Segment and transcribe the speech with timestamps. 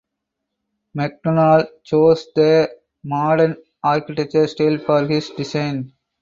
[0.95, 2.71] Macdonald chose the
[3.03, 5.93] Moderne architecture style for his design.